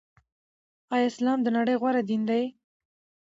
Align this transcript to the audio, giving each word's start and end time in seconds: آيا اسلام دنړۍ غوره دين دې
آيا 0.93 1.05
اسلام 1.11 1.39
دنړۍ 1.43 1.75
غوره 1.81 2.01
دين 2.09 2.21
دې 2.29 2.43